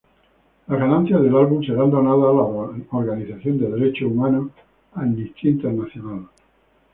Las 0.65 0.79
ganancias 0.79 1.21
del 1.21 1.35
álbum 1.37 1.63
serán 1.63 1.91
donadas 1.91 2.21
a 2.31 2.33
la 2.33 2.97
organización 3.05 3.59
de 3.59 3.69
derechos 3.69 4.09
humanos 4.09 4.47
Amnistía 4.95 5.51
Internacional. 5.51 6.27